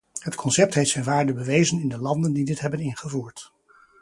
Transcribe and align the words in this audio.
Het 0.19 0.35
concept 0.35 0.73
heeft 0.73 0.89
zijn 0.89 1.03
waarde 1.05 1.33
bewezen 1.33 1.81
in 1.81 1.89
de 1.89 1.97
landen 1.97 2.33
die 2.33 2.45
dit 2.45 2.59
hebben 2.59 2.79
ingevoerd. 2.79 3.51